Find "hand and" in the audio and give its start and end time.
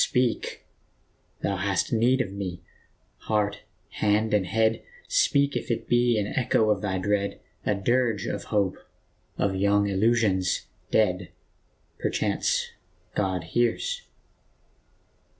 3.99-4.47